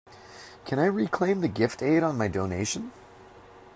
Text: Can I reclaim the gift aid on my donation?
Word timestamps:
Can 0.65 0.79
I 0.79 0.85
reclaim 0.85 1.41
the 1.41 1.47
gift 1.47 1.83
aid 1.83 2.01
on 2.01 2.17
my 2.17 2.27
donation? 2.27 2.91